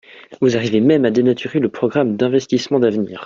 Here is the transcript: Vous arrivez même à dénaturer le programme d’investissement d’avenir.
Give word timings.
Vous 0.41 0.57
arrivez 0.57 0.81
même 0.81 1.05
à 1.05 1.11
dénaturer 1.11 1.59
le 1.59 1.69
programme 1.69 2.17
d’investissement 2.17 2.79
d’avenir. 2.79 3.19